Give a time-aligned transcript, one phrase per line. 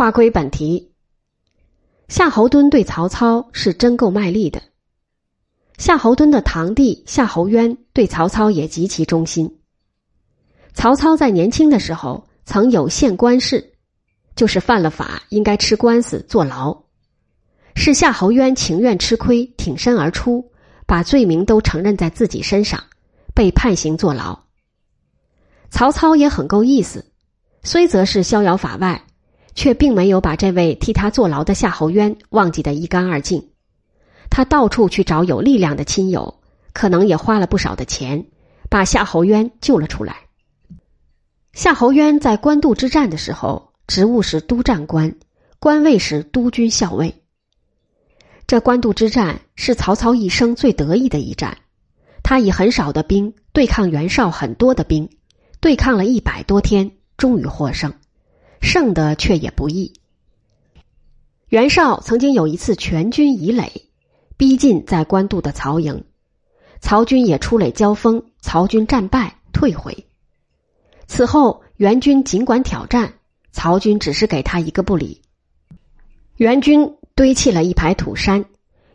[0.00, 0.94] 话归本题，
[2.08, 4.62] 夏侯惇对曹操是真够卖力的。
[5.76, 9.58] 夏侯惇的堂弟夏侯渊对曹操也极其忠心。
[10.72, 13.74] 曹操在年轻的时候曾有陷官事，
[14.34, 16.84] 就是犯了法应该吃官司坐牢，
[17.74, 20.50] 是夏侯渊情愿吃亏挺身而出，
[20.86, 22.82] 把罪名都承认在自己身上，
[23.34, 24.46] 被判刑坐牢。
[25.68, 27.12] 曹操也很够意思，
[27.62, 29.04] 虽则是逍遥法外。
[29.54, 33.50] 却并没有把这位替他坐牢的夏侯渊忘记得一干二净，
[34.30, 36.40] 他到处去找有力量的亲友，
[36.72, 38.26] 可能也花了不少的钱，
[38.68, 40.16] 把夏侯渊救了出来。
[41.52, 45.16] 夏侯渊在官渡之战的时候，职务是督战官，
[45.58, 47.22] 官位是督军校尉。
[48.46, 51.58] 这官渡之战是曹操一生最得意的一战，
[52.22, 55.08] 他以很少的兵对抗袁绍很多的兵，
[55.60, 57.92] 对抗了一百多天，终于获胜。
[58.60, 59.92] 胜的却也不易。
[61.48, 63.88] 袁绍曾经有一次全军以垒，
[64.36, 66.04] 逼近在官渡的曹营，
[66.80, 70.06] 曹军也出垒交锋，曹军战败退回。
[71.08, 73.14] 此后袁军尽管挑战，
[73.50, 75.22] 曹军只是给他一个不理。
[76.36, 78.44] 袁军堆砌了一排土山，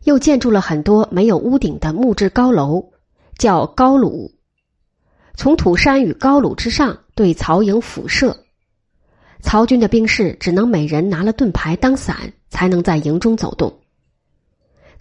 [0.05, 2.91] 又建筑了很多没有屋顶的木质高楼，
[3.37, 4.33] 叫高鲁。
[5.35, 8.44] 从土山与高鲁之上对曹营辐射。
[9.45, 13.79] 曹军的兵士只能每人拿了盾牌当伞，才能在营中走动。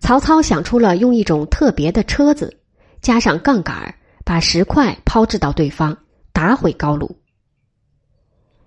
[0.01, 2.55] 曹操想出了用一种特别的车子，
[3.01, 5.97] 加上杠杆，把石块抛掷到对方，
[6.31, 7.17] 打毁高炉。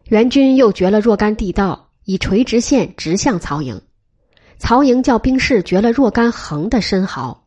[0.06, 3.80] 援军又掘了若干地道，以垂直线直向曹营。
[4.58, 7.46] 曹营叫兵士掘了若干横的深壕，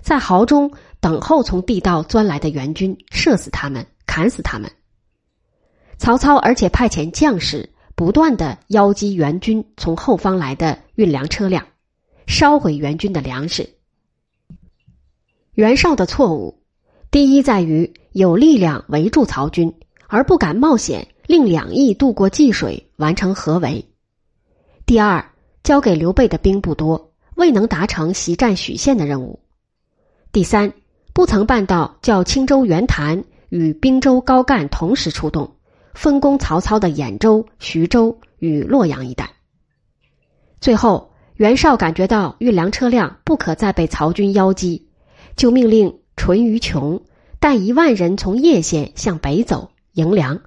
[0.00, 4.68] 在壕中等候从地道钻来的援军，射死他们，砍死他们。
[6.00, 11.66] 曹操而且派遣将士不断的邀击援军从后方来的运粮车辆，
[12.26, 13.68] 烧毁援军的粮食。
[15.52, 16.58] 袁绍的错误，
[17.10, 19.74] 第一在于有力量围住曹军，
[20.06, 23.84] 而不敢冒险令两翼渡过济水完成合围；
[24.86, 25.32] 第二，
[25.62, 29.38] 交给刘备的兵不多，未能达成袭占许县的任务；
[30.32, 30.72] 第三，
[31.12, 35.56] 不曾办到叫青州袁谭与滨州高干同时出动。
[35.94, 39.30] 分攻曹操的兖州、徐州与洛阳一带。
[40.60, 44.88] 最后，袁绍感觉到运粮车辆不可再被曹军邀击，
[45.36, 47.02] 就命令淳于琼
[47.38, 50.40] 带一万人从叶县向北走迎粮。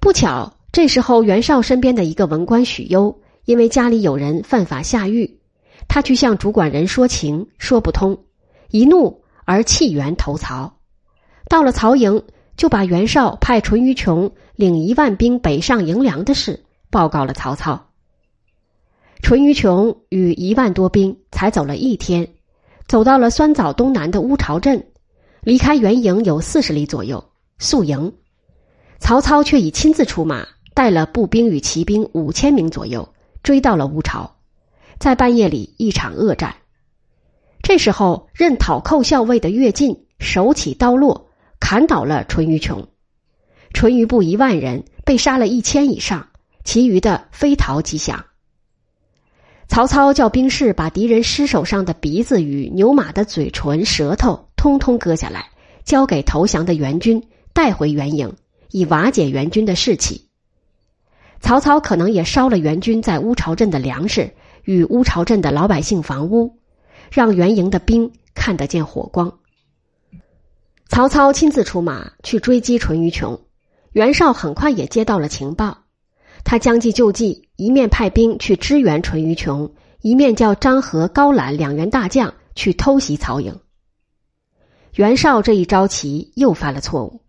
[0.00, 5.38] 不巧，这时候袁绍身边的一个文官许攸，因为家里有人犯法下狱，
[5.86, 8.24] 他去向主管人说情，说不通，
[8.70, 10.78] 一怒而弃袁投曹。
[11.48, 12.22] 到了曹营。
[12.58, 17.86] 就把袁绍派淳于琼领一万兵北上迎粮的事报告了曹操。
[19.22, 22.28] 淳于琼与一万多兵才走了一天，
[22.88, 24.88] 走到了酸枣东南的乌巢镇，
[25.40, 27.24] 离开原营有四十里左右，
[27.58, 28.12] 宿营。
[28.98, 30.44] 曹操却已亲自出马，
[30.74, 33.08] 带了步兵与骑兵五千名左右，
[33.44, 34.36] 追到了乌巢，
[34.98, 36.56] 在半夜里一场恶战。
[37.62, 41.27] 这时候，任讨寇校尉的乐进手起刀落。
[41.70, 42.88] 砍倒了淳于琼，
[43.74, 46.28] 淳于部一万人被杀了一千以上，
[46.64, 48.24] 其余的非逃即降。
[49.68, 55.50] 曹操叫兵士把敌人尸首上的鼻子与牛马的嘴唇、舌头通通割下来，
[55.84, 58.34] 交给投降的援军带回援营，
[58.70, 60.26] 以瓦解援军的士气。
[61.38, 64.32] 曹操可能也烧了援军在乌巢镇的粮食
[64.64, 66.56] 与乌巢镇的老百姓房屋，
[67.10, 69.37] 让援营的兵看得见火光。
[70.88, 73.38] 曹操亲自出马去追击淳于琼，
[73.92, 75.84] 袁绍很快也接到了情报，
[76.44, 83.60] 他将计就计，一面派兵去支援淳于琼，一面叫张合、高览两员大将去偷袭曹营。
[84.94, 87.20] 袁绍这一招棋又犯了错误，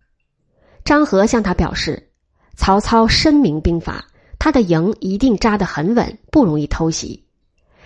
[0.82, 2.10] 张合向他表示，
[2.56, 4.06] 曹操深明兵法，
[4.38, 7.26] 他的营一定扎得很稳，不容易偷袭。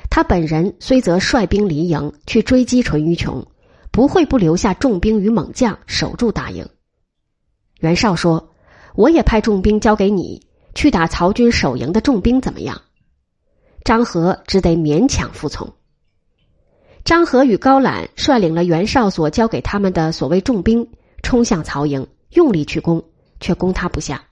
[0.09, 3.45] 他本人虽则率兵离营去追击淳于琼。
[3.95, 6.69] 不会不留下重兵与猛将守住大营。
[7.79, 8.51] 袁绍说
[8.97, 12.83] ：“我也派重兵交给你去打曹军守营的重兵，怎么样？”
[13.85, 15.73] 张合只得勉强服从。
[17.05, 20.89] 张合与高览率领了袁绍所交给他们的所谓重兵，
[21.23, 23.05] 冲向曹营，用力去攻，
[23.39, 24.25] 却攻他不下。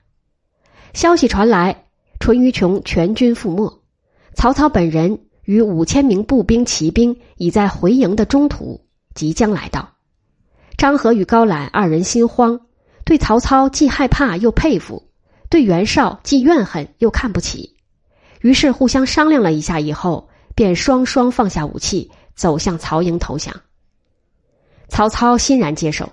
[0.93, 1.85] 消息传来，
[2.19, 3.81] 淳于琼全军覆没，
[4.33, 8.81] 曹操本人与五千名步兵、骑兵已在回营的中途。
[9.13, 9.93] 即将来到，
[10.77, 12.59] 张合与高览二人心慌，
[13.05, 15.09] 对曹操既害怕又佩服，
[15.49, 17.75] 对袁绍既怨恨又看不起，
[18.41, 23.53] 于是互相商量了一下以后，便双双放下武器，走向曹营投降。
[24.89, 26.11] 曹操欣然接受。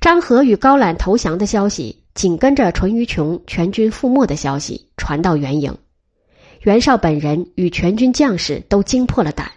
[0.00, 5.76] 张合与高览投降的消息，紧跟着淳于琼全军覆没的消息传到援营，
[6.62, 9.50] 袁绍本人与全军将士都惊破了胆，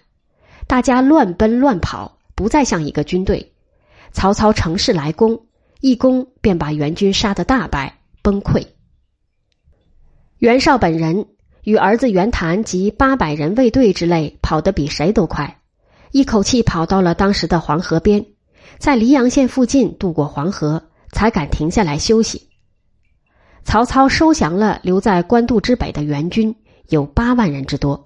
[0.68, 3.54] 大家乱奔乱跑，不再像一个军队。
[4.12, 5.46] 曹操乘势来攻，
[5.82, 8.66] 一攻便把援军杀得大败，崩溃。
[10.40, 11.28] 袁绍本人
[11.64, 15.62] 与儿子袁谭及八百人卫队之类跑得比谁都快，
[16.12, 18.26] 一口气跑到了当时的黄河边。
[18.78, 20.82] 在黎阳县附近渡过黄河，
[21.12, 22.50] 才敢停下来休息。
[23.64, 26.56] 曹操收降了留在官渡之北的援军，
[26.90, 28.05] 有八万人之多，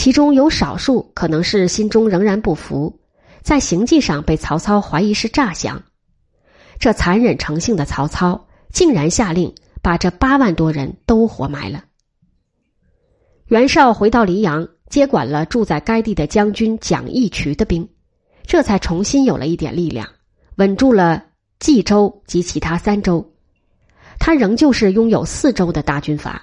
[0.00, 2.98] 其中有少数可能是心中仍然不服，
[3.42, 5.82] 在行迹上被曹操怀疑是诈降。
[6.78, 11.84] 这残忍成性的曹操，竟然下令把这八万多人都活埋了。
[13.48, 17.86] 袁绍回到黎阳，接管了住在该地的将军蒋义渠的兵。
[18.46, 20.08] 这才重新有了一点力量，
[20.56, 21.22] 稳住了
[21.58, 23.22] 冀州及其他三州。
[24.18, 26.42] 他仍旧是拥有四州的大军阀，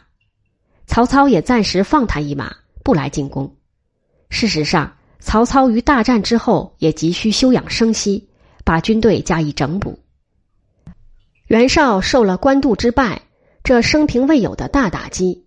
[0.86, 2.56] 曹操也暂时放他一马，
[2.88, 3.54] 不来进攻。
[4.30, 8.30] 事实上，曹操于大战之后也急需休养生息，
[8.63, 10.00] 把军队加以整补。
[11.48, 13.24] 袁绍受了官渡之败，
[13.62, 15.45] 这生平未有的大打击，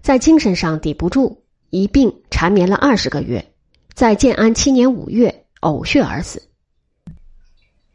[0.00, 3.52] 在精神上抵不住，一病缠绵了二十个月，
[3.92, 5.44] 在建安七年五月。
[5.60, 6.48] 呕血而死。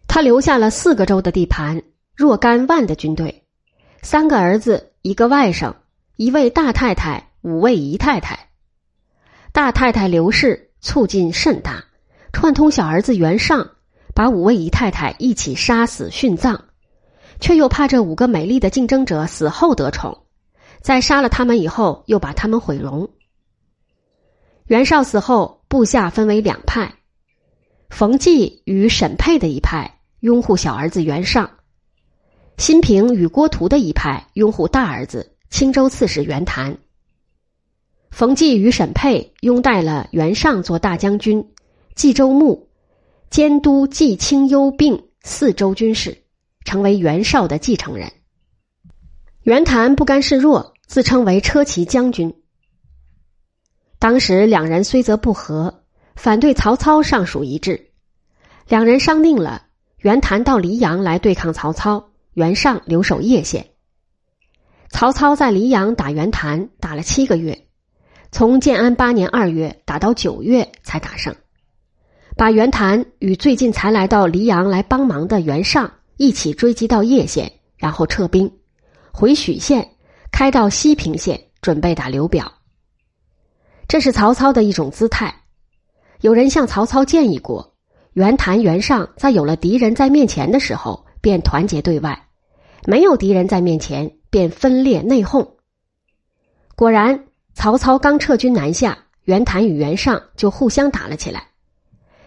[0.08, 1.82] 他留下了四个州的地盘，
[2.16, 3.44] 若干万的军队，
[4.04, 5.74] 三个儿子，一个外甥，
[6.16, 8.50] 一位大太太，五位姨太太。
[9.56, 11.82] 大太太刘氏促进甚大，
[12.34, 13.66] 串通小儿子袁尚，
[14.14, 16.60] 把五位姨太太一起杀死殉葬，
[17.40, 20.26] 却又怕这五个美丽的竞争者死后得宠，
[20.82, 23.10] 在杀了他们以后，又把他们毁容。
[24.66, 26.94] 袁绍死后，部下分为两派。
[27.90, 31.50] 冯骥与沈佩的一派拥护小儿子袁尚，
[32.58, 36.78] 辛平与郭图的一派拥护大儿子青州刺史袁谭。
[38.16, 41.52] 冯骥与沈佩拥戴了袁尚做大将军、
[41.96, 42.70] 冀州牧、
[43.30, 46.24] 监督冀青幽并四州军事，
[46.64, 48.10] 成为袁绍的继承人。
[49.44, 52.34] 袁谭不甘示弱，自称为车骑将军。
[54.00, 55.84] 当时两人虽则不和。
[56.16, 57.90] 反对曹操尚属一致，
[58.70, 59.64] 两人商定了，
[59.98, 63.72] 袁谭到黎阳来对抗曹操，袁尚留守叶县。
[64.90, 67.65] 曹操在黎阳打袁谭，打了七个月，
[68.36, 71.34] 从建安八年二月打到九月才打胜，
[72.36, 78.52] 把袁谭与最近才来到黎阳来帮忙的袁尚一起追击到叶县，然后撤兵
[79.14, 79.92] 回许县，
[80.34, 82.52] 开到西平县，准备打刘表。
[83.88, 85.34] 这是曹操的一种姿态。
[86.20, 87.74] 有人向曹操建议过，
[88.12, 92.14] 袁谭、袁尚在有了敌人在面前的时候，便团结对外；
[92.86, 95.52] 没有敌人在面前，便分裂内讧。
[96.76, 101.48] 果然，曹操刚撤军南下，袁谭与袁尚就互相打了起来。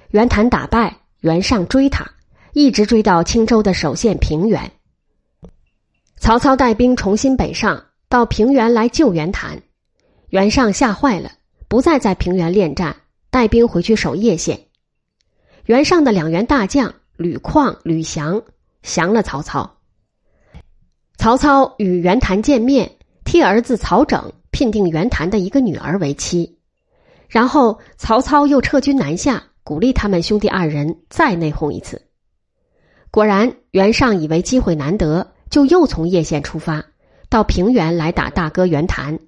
[0.08, 2.04] 袁谭打败，袁尚追他，
[2.54, 4.72] 一直追到青州的首县平原。
[6.16, 9.62] 曹操带兵重新北上，到平原来救袁谭，
[10.30, 11.30] 袁尚吓坏了，
[11.68, 12.96] 不再在平原恋战。
[13.30, 14.58] 带兵回去守叶县，
[15.66, 18.42] 袁尚的两员大将吕旷、吕翔
[18.82, 19.76] 降了曹操。
[21.18, 22.90] 曹操与袁谭见面，
[23.26, 26.58] 替儿子曹整聘定袁谭的一个女儿为妻。
[27.28, 32.02] 然后曹操又撤军南下，鼓励他们兄弟二人再内讧一次。
[33.10, 36.84] 果然，袁尚以为机会难得，就又从叶县出发，
[37.28, 39.18] 到平原来打大哥袁谭。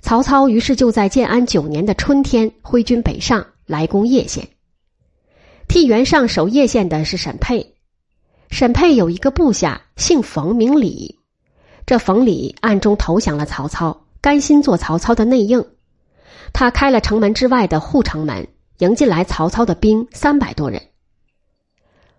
[0.00, 4.48] 曹操于是就在建安九年的春天挥军北上来攻叶县。
[5.68, 7.74] 替袁尚守叶县的是沈佩，
[8.50, 11.18] 沈佩有一个部下姓冯名李，
[11.86, 15.62] 这冯李暗中投降了曹操，甘心做曹操的内应。
[16.54, 18.46] 他开了城门之外的护城门，
[18.78, 20.80] 迎进来曹操的兵三百多人。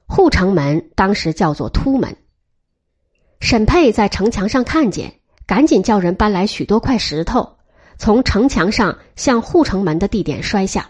[0.05, 2.15] 护城门当时叫做突门。
[3.39, 7.57] 沈佩在城墙上看见，赶紧叫人搬来许多块石头。
[7.97, 10.89] 从城墙上向护城门的地点摔下，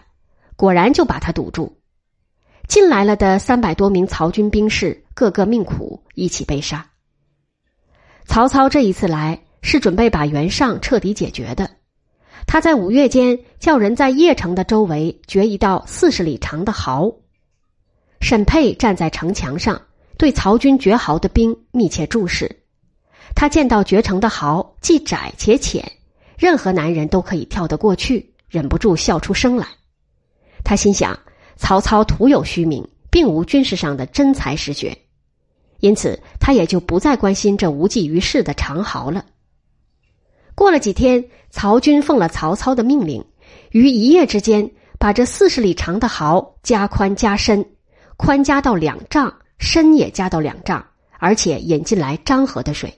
[0.56, 1.80] 果然就把他堵住。
[2.66, 6.90] 进来了的三百多名曹军兵士，个个命苦，一起被杀。
[8.24, 11.68] 曹操这一次来是准备把袁尚彻底解决的。
[12.46, 17.10] 他在五月间叫人在邺城的周围掘一道四十里长的壕。
[18.20, 19.80] 沈佩站在城墙上，
[20.18, 22.60] 对曹军掘壕的兵密切注视。
[23.34, 25.90] 他见到掘成的壕既窄且浅。
[26.36, 29.66] 任何男人都可以跳得过去，忍不住笑出声来。
[30.62, 31.18] 他心想：
[31.56, 34.98] 曹操徒有虚名，并无军事上的真才实学，
[35.80, 39.24] 因此他也就不再关心这无济于事的长壕了。
[40.54, 43.24] 过了几天，曹军奉了曹操的命令，
[43.72, 47.64] 于一夜之间把这四十里长的壕加宽加深，
[48.16, 50.84] 宽加到两丈，深也加到两丈，
[51.18, 52.92] 而且引进来漳河的水。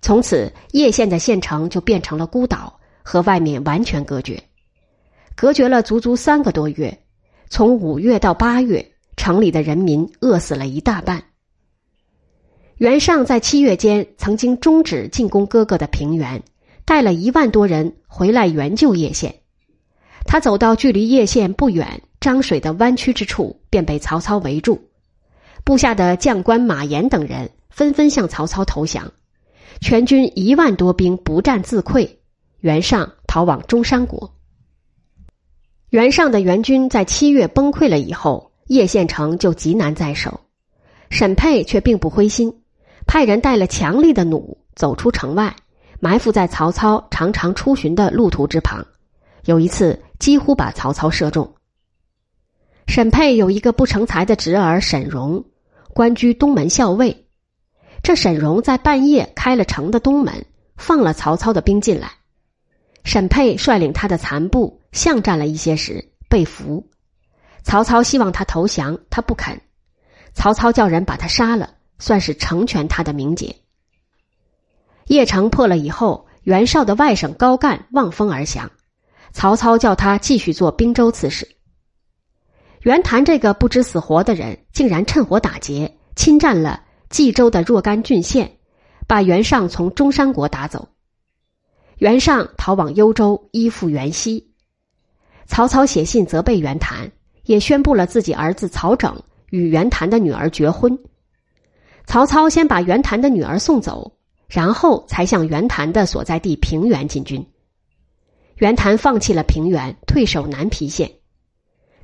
[0.00, 4.40] 从此，叶县的县城就变成了孤岛，和外面完全隔绝。
[5.34, 6.96] 隔绝了足足三个多月，
[7.48, 11.22] 从五月到八月，城里的人民饿死了一大半。
[12.78, 16.44] 袁尚在七月间曾经终止进攻哥哥的平原，
[16.84, 19.40] 带了一万多人回来援救叶县。
[20.24, 24.88] 他走到距离叶县不远漳水的弯曲之处，便被曹操围住。
[25.64, 29.12] 部下的将官马延等人纷纷向曹操投降。
[29.80, 32.08] 全军一万多兵不战自溃，
[32.60, 34.36] 袁尚逃往中山国。
[35.90, 40.42] 袁尚的援军在七月崩溃了以后，叶县城就极难在守。
[41.10, 42.60] 沈佩却并不灰心，
[43.08, 45.56] 派人带了强力的弩走出城外，
[45.98, 48.86] 埋伏在曹操常常出巡的路途之旁。
[49.46, 51.54] 有一次，几乎把曹操射中。
[52.86, 55.42] 沈佩有一个不成才的侄儿沈荣，
[55.94, 57.26] 官居东门校尉。
[58.02, 60.44] 这沈荣在半夜开了城的东门，
[60.76, 62.12] 放了曹操的兵进来。
[63.04, 66.86] 沈佩率领他的残部巷战了一些时，被俘。
[67.62, 69.58] 曹操希望他投降，他不肯。
[70.34, 73.56] 曹操叫人把他杀了，算是成全他的名节。
[75.06, 78.70] 邺城破了以后，袁绍的外甥高干望风而降，
[79.32, 81.48] 曹操叫他继续做兵州刺史。
[82.82, 86.84] 袁谭这个不知死活的人，竟然趁火打劫，侵占了。
[87.10, 88.58] 冀州的若干郡县，
[89.06, 90.88] 把袁尚从中山国打走。
[91.96, 94.52] 袁尚逃往幽州，依附袁熙。
[95.46, 97.10] 曹操写信责备袁谭，
[97.44, 100.98] 也宣布了自己儿子曹整与袁谭的女儿绝婚。
[102.08, 104.16] 曹操先把袁谭的女儿送走，
[104.48, 107.46] 然后才向袁谭的所在地平原进军。
[108.56, 111.12] 袁谭放弃了平原，退守南皮县。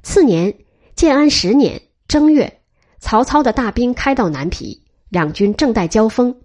[0.02, 0.54] 次年，
[0.94, 2.61] 建安十年正月，
[2.99, 4.84] 曹操的大兵开到南皮。
[5.08, 6.37] 两军正待交锋，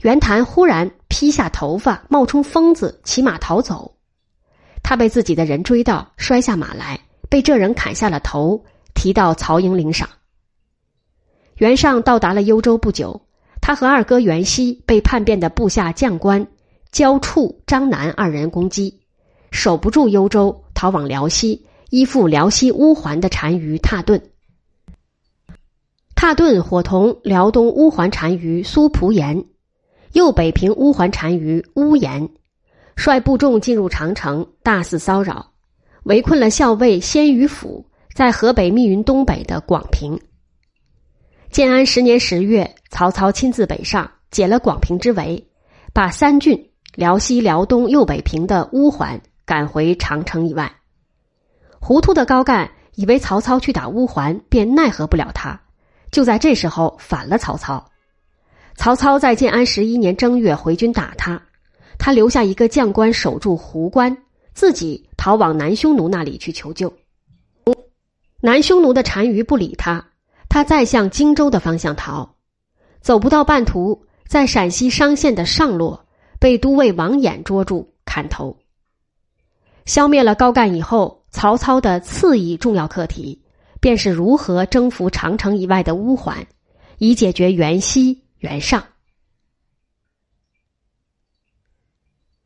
[0.00, 3.96] 袁谭忽然披下头发，冒充疯子，骑马逃走。
[4.82, 10.08] 他被自己的人追到，摔下马来，被这人砍下了头，提到曹营领赏。
[11.56, 13.20] 袁尚到达了幽州不久，
[13.60, 16.46] 他和二哥袁熙被叛变的部下将官
[16.90, 19.00] 焦触、张南二人攻击，
[19.52, 24.20] 守不住幽州，逃往辽西，依附辽西乌桓的单于蹋顿。
[26.16, 29.44] 蹋顿伙同辽东乌桓单于苏蒲延，
[30.12, 32.28] 右北平乌桓单于乌延，
[32.96, 35.52] 率部众进入长城，大肆骚扰，
[36.02, 40.18] 围困了校尉鲜于府在河北密云东北的广平。
[41.54, 45.46] 建安十年十月，曹操亲自北上，解了广平之围，
[45.92, 50.74] 把三郡辽西、辽东、右北平的乌桓赶回长城以外。
[51.78, 55.60] 糊涂的高干以为曹操去打乌桓，便奈何不了他。
[56.10, 57.88] 就在这时候反了曹操。
[58.74, 61.40] 曹操在建安十一年正月回军打他，
[61.98, 64.16] 他留下一个将官守住壶关，
[64.54, 66.92] 自己逃往南匈奴那里去求救。
[68.40, 70.04] 南匈奴的单于不理他，
[70.54, 72.36] 他再向荆州的方向逃，
[73.00, 76.06] 走不到半途，在陕西商县的上洛
[76.38, 78.56] 被都尉王衍捉住砍头。
[79.84, 83.42] 消灭了高干以后，曹操的次一重要课题。
[83.80, 86.46] 便是如何征服长城以外的乌桓，
[86.98, 88.84] 以解决袁熙、袁尚。